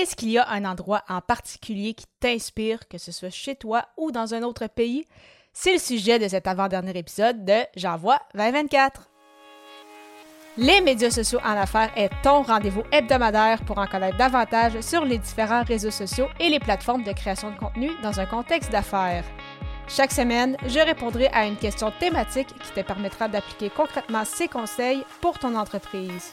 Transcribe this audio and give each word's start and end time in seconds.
Est-ce 0.00 0.16
qu'il 0.16 0.30
y 0.30 0.38
a 0.38 0.48
un 0.48 0.64
endroit 0.64 1.02
en 1.10 1.20
particulier 1.20 1.92
qui 1.92 2.06
t'inspire, 2.20 2.88
que 2.88 2.96
ce 2.96 3.12
soit 3.12 3.28
chez 3.28 3.54
toi 3.54 3.84
ou 3.98 4.10
dans 4.12 4.32
un 4.32 4.42
autre 4.42 4.66
pays? 4.66 5.04
C'est 5.52 5.74
le 5.74 5.78
sujet 5.78 6.18
de 6.18 6.26
cet 6.26 6.46
avant-dernier 6.46 6.96
épisode 6.96 7.44
de 7.44 7.58
J'envoie 7.76 8.18
2024. 8.34 9.10
Les 10.56 10.80
médias 10.80 11.10
sociaux 11.10 11.40
en 11.44 11.50
affaires 11.50 11.92
est 11.96 12.08
ton 12.22 12.40
rendez-vous 12.40 12.82
hebdomadaire 12.90 13.62
pour 13.66 13.76
en 13.76 13.86
connaître 13.86 14.16
davantage 14.16 14.80
sur 14.80 15.04
les 15.04 15.18
différents 15.18 15.64
réseaux 15.64 15.90
sociaux 15.90 16.28
et 16.40 16.48
les 16.48 16.60
plateformes 16.60 17.04
de 17.04 17.12
création 17.12 17.50
de 17.50 17.58
contenu 17.58 17.90
dans 18.02 18.20
un 18.20 18.26
contexte 18.26 18.72
d'affaires. 18.72 19.24
Chaque 19.86 20.12
semaine, 20.12 20.56
je 20.66 20.80
répondrai 20.80 21.26
à 21.26 21.44
une 21.44 21.58
question 21.58 21.92
thématique 22.00 22.48
qui 22.48 22.72
te 22.72 22.80
permettra 22.80 23.28
d'appliquer 23.28 23.68
concrètement 23.68 24.24
ces 24.24 24.48
conseils 24.48 25.04
pour 25.20 25.38
ton 25.38 25.54
entreprise. 25.56 26.32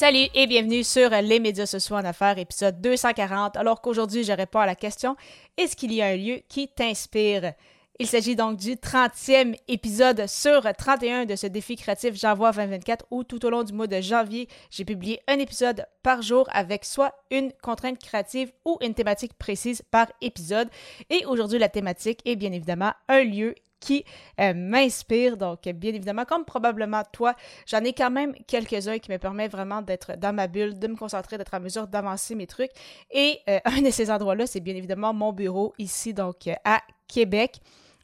Salut 0.00 0.28
et 0.34 0.46
bienvenue 0.46 0.82
sur 0.82 1.10
les 1.10 1.40
médias 1.40 1.66
sociaux 1.66 1.96
en 1.96 2.04
affaires, 2.06 2.38
épisode 2.38 2.80
240, 2.80 3.58
alors 3.58 3.82
qu'aujourd'hui 3.82 4.24
je 4.24 4.32
réponds 4.32 4.60
à 4.60 4.64
la 4.64 4.74
question 4.74 5.14
Est-ce 5.58 5.76
qu'il 5.76 5.92
y 5.92 6.00
a 6.00 6.06
un 6.06 6.16
lieu 6.16 6.40
qui 6.48 6.68
t'inspire? 6.68 7.52
Il 7.98 8.06
s'agit 8.06 8.34
donc 8.34 8.56
du 8.56 8.76
30e 8.76 9.54
épisode 9.68 10.26
sur 10.26 10.62
31 10.62 11.26
de 11.26 11.36
ce 11.36 11.46
défi 11.46 11.76
créatif 11.76 12.14
J'envoie 12.14 12.50
2024 12.52 13.08
où 13.10 13.24
tout 13.24 13.44
au 13.44 13.50
long 13.50 13.62
du 13.62 13.74
mois 13.74 13.88
de 13.88 14.00
janvier, 14.00 14.48
j'ai 14.70 14.86
publié 14.86 15.20
un 15.28 15.38
épisode 15.38 15.84
par 16.02 16.22
jour 16.22 16.48
avec 16.50 16.86
soit 16.86 17.12
une 17.30 17.52
contrainte 17.62 17.98
créative 17.98 18.52
ou 18.64 18.78
une 18.80 18.94
thématique 18.94 19.34
précise 19.34 19.82
par 19.90 20.06
épisode. 20.22 20.70
Et 21.10 21.26
aujourd'hui, 21.26 21.58
la 21.58 21.68
thématique 21.68 22.22
est 22.24 22.36
bien 22.36 22.52
évidemment 22.52 22.94
un 23.10 23.22
lieu 23.22 23.54
qui 23.80 24.04
euh, 24.40 24.52
m'inspire. 24.54 25.36
Donc, 25.36 25.62
bien 25.62 25.94
évidemment, 25.94 26.24
comme 26.24 26.44
probablement 26.44 27.02
toi, 27.12 27.34
j'en 27.66 27.80
ai 27.80 27.92
quand 27.92 28.10
même 28.10 28.34
quelques-uns 28.46 28.98
qui 28.98 29.10
me 29.10 29.18
permettent 29.18 29.52
vraiment 29.52 29.82
d'être 29.82 30.16
dans 30.16 30.34
ma 30.34 30.46
bulle, 30.46 30.78
de 30.78 30.86
me 30.86 30.96
concentrer, 30.96 31.38
d'être 31.38 31.54
en 31.54 31.60
mesure 31.60 31.88
d'avancer 31.88 32.34
mes 32.34 32.46
trucs. 32.46 32.70
Et 33.10 33.38
euh, 33.48 33.58
un 33.64 33.82
de 33.82 33.90
ces 33.90 34.10
endroits-là, 34.10 34.46
c'est 34.46 34.60
bien 34.60 34.76
évidemment 34.76 35.12
mon 35.12 35.32
bureau 35.32 35.74
ici, 35.78 36.14
donc 36.14 36.48
à 36.64 36.80
Québec 37.08 37.60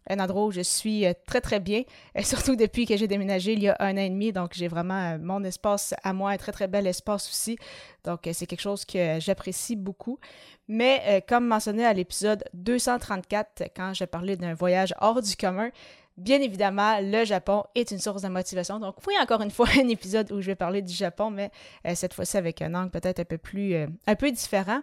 un 0.09 0.19
endroit 0.21 0.45
où 0.45 0.51
je 0.51 0.61
suis 0.61 1.07
euh, 1.07 1.13
très, 1.27 1.41
très 1.41 1.61
bien, 1.61 1.83
et 2.15 2.23
surtout 2.23 2.57
depuis 2.57 2.87
que 2.87 2.97
j'ai 2.97 3.09
déménagé 3.09 3.53
il 3.53 3.63
y 3.63 3.69
a 3.69 3.77
un 3.81 3.95
an 3.95 4.01
et 4.01 4.11
demi. 4.11 4.33
Donc, 4.33 4.53
j'ai 4.55 4.69
vraiment 4.69 5.15
euh, 5.15 5.19
mon 5.21 5.43
espace 5.45 5.95
à 6.03 6.13
moi, 6.13 6.31
un 6.31 6.37
très, 6.37 6.53
très 6.53 6.69
bel 6.69 6.87
espace 6.87 7.29
aussi. 7.29 7.59
Donc, 8.05 8.27
euh, 8.27 8.31
c'est 8.33 8.47
quelque 8.47 8.61
chose 8.61 8.85
que 8.85 9.19
j'apprécie 9.21 9.77
beaucoup. 9.77 10.19
Mais 10.69 11.25
comme 11.29 11.47
mentionné 11.47 11.85
à 11.85 11.93
l'épisode 11.93 12.43
234, 12.55 13.71
quand 13.77 13.95
j'ai 13.95 14.07
parlé 14.09 14.37
d'un 14.37 14.55
voyage 14.55 14.95
hors 15.01 15.23
du 15.23 15.37
commun, 15.37 15.71
Bien 16.17 16.41
évidemment, 16.41 16.99
le 17.03 17.27
Japon 17.27 17.65
est 17.75 17.91
une 17.91 17.99
source 17.99 18.23
de 18.23 18.29
motivation. 18.29 18.81
Donc, 18.81 18.95
oui, 19.07 19.13
encore 19.21 19.43
une 19.43 19.51
fois, 19.51 19.67
un 19.79 19.87
épisode 19.89 20.33
où 20.33 20.41
je 20.41 20.47
vais 20.47 20.55
parler 20.55 20.81
du 20.81 20.95
Japon, 20.95 21.29
mais 21.29 21.51
cette 21.95 22.15
fois-ci 22.15 22.39
avec 22.39 22.63
un 22.63 22.75
angle 22.75 22.89
peut-être 22.89 23.21
un 23.21 23.27
peu 23.27 23.37
plus, 23.37 23.75
un 23.75 24.15
peu 24.15 24.31
différent. 24.31 24.81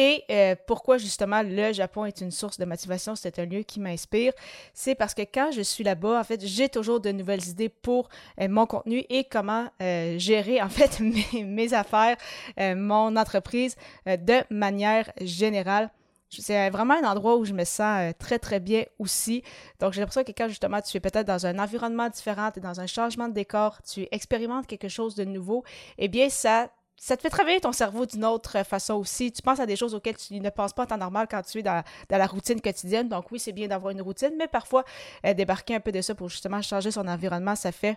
Et 0.00 0.22
euh, 0.30 0.54
pourquoi 0.68 0.96
justement 0.96 1.42
le 1.42 1.72
Japon 1.72 2.04
est 2.04 2.20
une 2.20 2.30
source 2.30 2.56
de 2.56 2.64
motivation, 2.64 3.16
c'est 3.16 3.40
un 3.40 3.46
lieu 3.46 3.64
qui 3.64 3.80
m'inspire, 3.80 4.32
c'est 4.72 4.94
parce 4.94 5.12
que 5.12 5.22
quand 5.22 5.50
je 5.50 5.60
suis 5.60 5.82
là-bas, 5.82 6.20
en 6.20 6.22
fait, 6.22 6.40
j'ai 6.46 6.68
toujours 6.68 7.00
de 7.00 7.10
nouvelles 7.10 7.44
idées 7.48 7.68
pour 7.68 8.08
euh, 8.40 8.46
mon 8.46 8.64
contenu 8.64 9.04
et 9.08 9.24
comment 9.24 9.66
euh, 9.82 10.16
gérer 10.16 10.62
en 10.62 10.68
fait 10.68 11.00
mes, 11.32 11.74
affaires, 11.74 12.16
mon 12.56 13.16
entreprise 13.16 13.74
de 14.06 14.54
manière 14.54 15.10
générale. 15.20 15.90
C'est 16.30 16.70
vraiment 16.70 16.94
un 16.94 17.10
endroit 17.10 17.36
où 17.36 17.44
je 17.44 17.52
me 17.52 17.64
sens 17.64 18.14
très, 18.20 18.38
très 18.38 18.60
bien 18.60 18.84
aussi. 19.00 19.42
Donc, 19.80 19.94
j'ai 19.94 20.00
l'impression 20.00 20.22
que 20.22 20.32
quand 20.32 20.46
justement 20.46 20.80
tu 20.80 20.96
es 20.96 21.00
peut-être 21.00 21.26
dans 21.26 21.46
un 21.46 21.58
environnement 21.58 22.08
différent, 22.08 22.50
tu 22.52 22.60
es 22.60 22.62
dans 22.62 22.80
un 22.80 22.86
changement 22.86 23.28
de 23.28 23.34
décor, 23.34 23.82
tu 23.82 24.06
expérimentes 24.12 24.68
quelque 24.68 24.88
chose 24.88 25.16
de 25.16 25.24
nouveau, 25.24 25.64
eh 25.96 26.06
bien, 26.06 26.28
ça 26.28 26.70
ça 26.98 27.16
te 27.16 27.22
fait 27.22 27.30
travailler 27.30 27.60
ton 27.60 27.72
cerveau 27.72 28.06
d'une 28.06 28.24
autre 28.24 28.64
façon 28.64 28.94
aussi. 28.94 29.30
Tu 29.30 29.40
penses 29.40 29.60
à 29.60 29.66
des 29.66 29.76
choses 29.76 29.94
auxquelles 29.94 30.16
tu 30.16 30.38
ne 30.38 30.50
penses 30.50 30.72
pas 30.72 30.82
en 30.82 30.86
temps 30.86 30.98
normal 30.98 31.28
quand 31.30 31.42
tu 31.42 31.58
es 31.58 31.62
dans, 31.62 31.82
la 32.10 32.26
routine 32.26 32.60
quotidienne. 32.60 33.08
Donc 33.08 33.30
oui, 33.30 33.38
c'est 33.38 33.52
bien 33.52 33.68
d'avoir 33.68 33.92
une 33.92 34.02
routine, 34.02 34.32
mais 34.36 34.48
parfois, 34.48 34.84
euh, 35.24 35.32
débarquer 35.32 35.76
un 35.76 35.80
peu 35.80 35.92
de 35.92 36.00
ça 36.00 36.14
pour 36.14 36.28
justement 36.28 36.60
changer 36.60 36.90
son 36.90 37.06
environnement, 37.06 37.54
ça 37.54 37.70
fait 37.70 37.96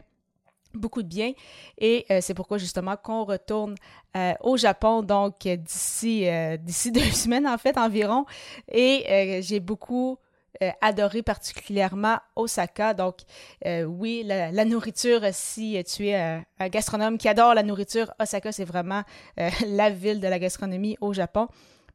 beaucoup 0.75 1.01
de 1.01 1.07
bien. 1.07 1.33
Et 1.79 2.05
euh, 2.11 2.19
c'est 2.21 2.35
pourquoi 2.35 2.59
justement 2.59 2.95
qu'on 2.95 3.23
retourne 3.25 3.75
euh, 4.15 4.33
au 4.41 4.55
Japon, 4.55 5.01
donc 5.01 5.39
d'ici 5.47 6.27
d'ici 6.59 6.91
deux 6.93 7.11
semaines 7.11 7.47
en 7.47 7.57
fait 7.57 7.77
environ. 7.77 8.25
Et 8.71 9.39
j'ai 9.41 9.59
beaucoup 9.59 10.17
euh, 10.61 10.69
adoré 10.81 11.21
particulièrement 11.21 12.17
Osaka. 12.35 12.93
Donc, 12.93 13.19
euh, 13.65 13.83
oui, 13.83 14.23
la, 14.25 14.65
nourriture, 14.65 15.21
si 15.31 15.81
tu 15.85 16.07
es 16.07 16.15
un, 16.15 16.43
gastronome 16.69 17.17
qui 17.17 17.27
adore 17.27 17.53
la 17.53 17.63
nourriture, 17.63 18.13
Osaka, 18.19 18.51
c'est 18.51 18.65
vraiment 18.65 19.03
euh, 19.39 19.49
la 19.67 19.89
ville 19.89 20.19
de 20.19 20.27
la 20.27 20.39
gastronomie 20.39 20.97
au 21.01 21.13
Japon. 21.13 21.47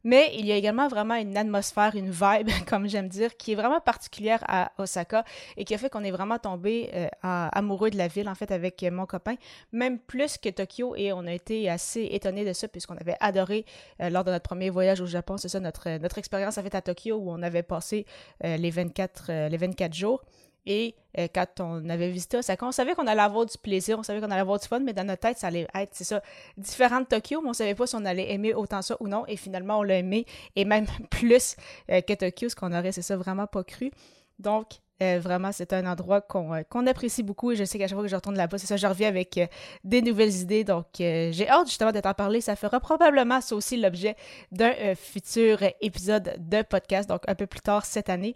Mais 0.06 0.31
il 0.39 0.47
y 0.47 0.53
a 0.53 0.56
également 0.56 0.87
vraiment 0.87 1.17
une 1.17 1.37
atmosphère, 1.37 1.97
une 1.97 2.11
vibe, 2.11 2.49
comme 2.69 2.89
j'aime 2.89 3.09
dire, 3.09 3.37
qui 3.37 3.50
est 3.50 3.55
vraiment 3.56 3.81
particulière 3.81 4.39
à 4.47 4.71
Osaka 4.78 5.25
et 5.56 5.65
qui 5.65 5.75
a 5.75 5.78
fait 5.78 5.91
qu'on 5.91 6.05
est 6.05 6.12
vraiment 6.12 6.39
tombé 6.39 6.91
euh, 6.94 7.09
amoureux 7.22 7.91
de 7.91 7.99
la 7.99 8.06
ville, 8.06 8.28
en 8.28 8.37
fait, 8.37 8.53
avec 8.53 8.84
mon 8.84 9.05
copain, 9.05 9.34
même 9.72 9.99
plus 9.99 10.39
que 10.39 10.49
Tokyo. 10.49 10.95
Et 10.95 11.12
on 11.12 11.27
a 11.27 11.33
été 11.33 11.69
assez 11.69 12.06
étonnés 12.12 12.45
de 12.45 12.53
ça 12.53 12.69
puisqu'on 12.69 12.97
avait 12.97 13.16
adoré 13.19 13.65
euh, 14.00 14.09
lors 14.09 14.22
de 14.22 14.31
notre 14.31 14.45
premier 14.45 14.71
voyage 14.71 15.00
au 15.00 15.06
Japon. 15.06 15.39
C'est 15.39 15.49
ça, 15.49 15.59
notre, 15.59 15.99
notre 15.99 16.19
expérience, 16.19 16.56
en 16.56 16.65
à 16.65 16.81
Tokyo 16.83 17.16
où 17.16 17.33
on 17.33 17.43
avait 17.43 17.65
passé 17.65 18.06
euh, 18.45 18.56
les, 18.59 18.71
24, 18.71 19.49
les 19.49 19.56
24 19.56 19.93
jours. 19.93 20.22
Et 20.66 20.97
euh, 21.19 21.28
quand 21.32 21.60
on 21.60 21.88
avait 21.88 22.10
visité 22.10 22.37
Osaka, 22.37 22.66
on 22.66 22.72
savait 22.72 22.94
qu'on 22.94 23.06
allait 23.06 23.22
avoir 23.22 23.47
du 23.47 23.56
plaisir, 23.56 23.99
on 23.99 24.03
savait 24.03 24.21
qu'on 24.21 24.31
allait 24.31 24.41
avoir 24.41 24.59
du 24.59 24.66
fun, 24.66 24.81
mais 24.81 24.93
dans 24.93 25.04
notre 25.04 25.21
tête, 25.21 25.38
ça 25.38 25.47
allait 25.47 25.66
être, 25.75 25.91
c'est 25.93 26.04
ça, 26.04 26.22
différent 26.56 27.00
de 27.00 27.06
Tokyo, 27.06 27.41
mais 27.41 27.50
on 27.50 27.53
savait 27.53 27.75
pas 27.75 27.87
si 27.87 27.94
on 27.94 28.04
allait 28.04 28.32
aimer 28.32 28.53
autant 28.53 28.82
ça 28.82 28.97
ou 29.00 29.09
non. 29.09 29.25
Et 29.28 29.37
finalement, 29.37 29.78
on 29.78 29.82
l'a 29.82 29.99
aimé, 29.99 30.27
et 30.56 30.65
même 30.65 30.87
plus 31.10 31.56
euh, 31.91 32.00
que 32.00 32.12
Tokyo, 32.12 32.49
ce 32.49 32.56
qu'on 32.56 32.72
aurait, 32.72 32.93
c'est 32.93 33.03
ça, 33.03 33.16
vraiment 33.16 33.47
pas 33.47 33.65
cru. 33.65 33.91
Donc, 34.38 34.66
euh, 35.03 35.19
vraiment, 35.21 35.53
c'est 35.53 35.73
un 35.73 35.87
endroit 35.87 36.21
qu'on 36.21 36.87
apprécie 36.87 37.23
beaucoup 37.23 37.53
et 37.53 37.57
je 37.57 37.65
sais 37.65 37.79
qu'à 37.79 37.87
chaque 37.87 37.97
fois 37.97 38.05
que 38.05 38.11
je 38.11 38.17
retourne 38.17 38.37
là-bas, 38.37 38.59
c'est 38.59 38.67
ça, 38.67 38.77
je 38.77 38.87
reviens 38.87 39.09
avec 39.09 39.41
des 39.84 40.03
nouvelles 40.03 40.34
idées. 40.37 40.65
Donc, 40.65 40.87
j'ai 40.99 41.49
hâte 41.49 41.67
justement 41.67 41.93
d'être 41.93 42.07
en 42.07 42.15
parler. 42.15 42.41
Ça 42.41 42.57
fera 42.57 42.81
probablement 42.81 43.41
ça 43.41 43.55
aussi 43.55 43.77
l'objet 43.77 44.17
d'un 44.53 44.73
futur 44.95 45.59
épisode 45.81 46.37
de 46.39 46.62
podcast, 46.62 47.09
donc 47.09 47.23
un 47.29 47.34
peu 47.34 47.47
plus 47.47 47.61
tard 47.61 47.84
cette 47.84 48.09
année. 48.09 48.34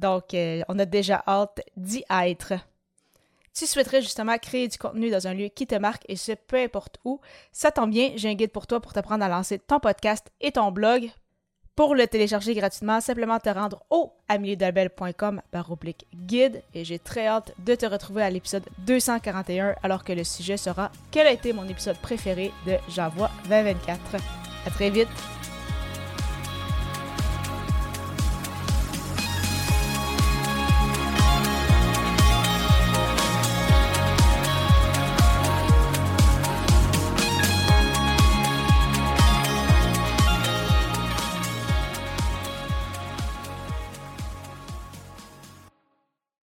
Donc, 0.00 0.32
euh, 0.32 0.62
on 0.68 0.78
a 0.78 0.86
déjà 0.86 1.22
hâte 1.28 1.60
d'y 1.76 2.02
être. 2.10 2.54
Tu 3.54 3.66
souhaiterais 3.66 4.00
justement 4.00 4.38
créer 4.38 4.66
du 4.66 4.78
contenu 4.78 5.10
dans 5.10 5.26
un 5.26 5.34
lieu 5.34 5.48
qui 5.48 5.66
te 5.66 5.74
marque 5.74 6.04
et 6.08 6.16
ce, 6.16 6.32
peu 6.32 6.56
importe 6.56 6.98
où, 7.04 7.20
ça 7.52 7.70
tombe 7.70 7.90
bien, 7.90 8.12
j'ai 8.16 8.30
un 8.30 8.34
guide 8.34 8.52
pour 8.52 8.66
toi 8.66 8.80
pour 8.80 8.92
t'apprendre 8.94 9.24
à 9.24 9.28
lancer 9.28 9.58
ton 9.58 9.78
podcast 9.78 10.28
et 10.40 10.52
ton 10.52 10.72
blog. 10.72 11.10
Pour 11.76 11.94
le 11.94 12.06
télécharger 12.06 12.54
gratuitement, 12.54 13.00
simplement 13.00 13.38
te 13.38 13.48
rendre 13.48 13.84
au 13.90 14.12
ameliedabel.com 14.28 15.40
par 15.50 15.70
oblique 15.70 16.06
guide 16.14 16.62
et 16.74 16.84
j'ai 16.84 16.98
très 16.98 17.26
hâte 17.26 17.54
de 17.64 17.74
te 17.74 17.86
retrouver 17.86 18.22
à 18.22 18.30
l'épisode 18.30 18.64
241 18.86 19.76
alors 19.82 20.04
que 20.04 20.12
le 20.12 20.24
sujet 20.24 20.56
sera 20.56 20.90
quel 21.10 21.26
a 21.26 21.32
été 21.32 21.52
mon 21.52 21.66
épisode 21.68 21.96
préféré 21.98 22.52
de 22.66 22.74
J'envoie 22.88 23.30
2024. 23.48 23.98
À 24.66 24.70
très 24.70 24.90
vite! 24.90 25.08